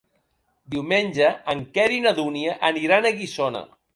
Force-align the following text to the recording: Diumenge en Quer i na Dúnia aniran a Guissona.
Diumenge 0.75 1.27
en 1.53 1.61
Quer 1.77 1.85
i 1.97 2.01
na 2.07 2.15
Dúnia 2.21 2.57
aniran 2.73 3.05
a 3.05 3.15
Guissona. 3.21 3.65